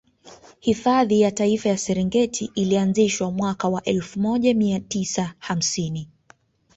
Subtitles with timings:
[0.59, 6.07] Hifadhi ya Taifa ya Serengeti ilianzishwa mwaka wa elfu moja mia tisa hamsini